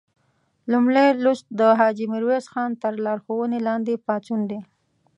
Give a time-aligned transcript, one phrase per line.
[0.71, 4.59] لومړی لوست د حاجي میرویس خان تر لارښوونې لاندې پاڅون دی.